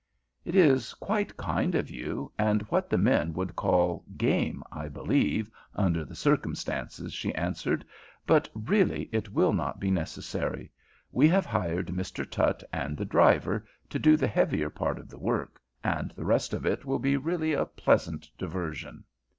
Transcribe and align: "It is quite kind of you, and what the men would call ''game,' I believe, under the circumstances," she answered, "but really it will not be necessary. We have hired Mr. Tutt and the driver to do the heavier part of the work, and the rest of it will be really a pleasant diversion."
"It 0.45 0.55
is 0.55 0.95
quite 0.95 1.37
kind 1.37 1.75
of 1.75 1.91
you, 1.91 2.31
and 2.35 2.63
what 2.69 2.89
the 2.89 2.97
men 2.97 3.33
would 3.33 3.55
call 3.55 4.03
''game,' 4.17 4.63
I 4.71 4.89
believe, 4.89 5.51
under 5.75 6.03
the 6.03 6.15
circumstances," 6.15 7.13
she 7.13 7.31
answered, 7.35 7.85
"but 8.25 8.49
really 8.55 9.09
it 9.11 9.31
will 9.31 9.53
not 9.53 9.79
be 9.79 9.91
necessary. 9.91 10.71
We 11.11 11.27
have 11.27 11.45
hired 11.45 11.89
Mr. 11.89 12.27
Tutt 12.27 12.63
and 12.73 12.97
the 12.97 13.05
driver 13.05 13.63
to 13.91 13.99
do 13.99 14.17
the 14.17 14.25
heavier 14.27 14.71
part 14.71 14.97
of 14.97 15.07
the 15.07 15.19
work, 15.19 15.61
and 15.83 16.09
the 16.15 16.25
rest 16.25 16.55
of 16.55 16.65
it 16.65 16.83
will 16.83 16.97
be 16.97 17.15
really 17.15 17.53
a 17.53 17.65
pleasant 17.67 18.27
diversion." 18.39 19.03